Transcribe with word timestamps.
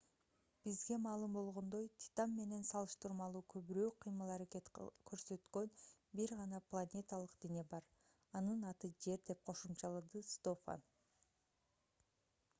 бизге 0.67 0.95
маалым 1.01 1.33
болгондой 1.37 1.83
титан 2.03 2.31
менен 2.37 2.63
салыштырмалуу 2.69 3.41
көбүрөөк 3.53 3.99
кыймыл-аракет 4.05 4.71
көрсөткөн 5.11 5.69
бир 6.21 6.33
гана 6.39 6.61
планеталык 6.71 7.37
дене 7.45 7.65
бар 7.75 7.85
анын 8.41 8.65
аты 8.71 8.91
жер- 9.07 9.21
деп 9.31 9.43
кошумчалады 9.51 10.25
стофан 10.31 10.89